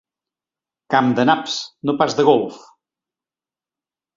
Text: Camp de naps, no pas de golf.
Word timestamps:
Camp 0.93 1.11
de 1.19 1.25
naps, 1.31 1.57
no 1.91 1.97
pas 2.01 2.17
de 2.21 2.25
golf. 2.31 2.59